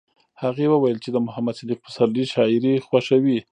[0.41, 3.39] هغې وویل چې د محمد صدیق پسرلي شاعري خوښوي